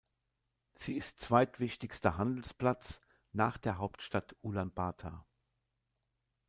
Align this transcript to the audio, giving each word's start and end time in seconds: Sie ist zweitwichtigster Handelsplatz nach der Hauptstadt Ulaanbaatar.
Sie 0.73 0.95
ist 0.95 1.19
zweitwichtigster 1.19 2.17
Handelsplatz 2.17 3.01
nach 3.33 3.59
der 3.59 3.77
Hauptstadt 3.77 4.35
Ulaanbaatar. 4.41 5.27